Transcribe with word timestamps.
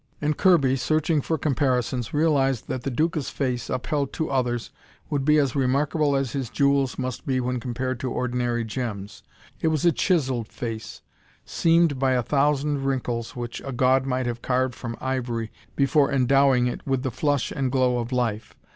And 0.19 0.35
Kirby, 0.35 0.77
searching 0.77 1.21
for 1.21 1.37
comparisons, 1.37 2.11
realized 2.11 2.67
that 2.67 2.81
the 2.81 2.89
Duca's 2.89 3.29
face, 3.29 3.69
upheld 3.69 4.11
to 4.13 4.31
others, 4.31 4.71
would 5.11 5.23
be 5.23 5.37
as 5.37 5.55
remarkable 5.55 6.15
as 6.15 6.31
his 6.31 6.49
jewels 6.49 6.97
must 6.97 7.27
be 7.27 7.39
when 7.39 7.59
compared 7.59 7.99
to 7.99 8.09
ordinary 8.09 8.65
gems. 8.65 9.21
It 9.59 9.67
was 9.67 9.85
a 9.85 9.91
chiseled 9.91 10.47
face, 10.47 11.03
seamed 11.45 11.99
by 11.99 12.13
a 12.13 12.23
thousand 12.23 12.83
wrinkles, 12.85 13.35
which 13.35 13.61
a 13.63 13.71
god 13.71 14.07
might 14.07 14.25
have 14.25 14.41
carved 14.41 14.73
from 14.73 14.97
ivory 14.99 15.51
before 15.75 16.11
endowing 16.11 16.65
it 16.65 16.81
with 16.87 17.03
the 17.03 17.11
flush 17.11 17.51
and 17.51 17.71
glow 17.71 17.99
of 17.99 18.11
life. 18.11 18.55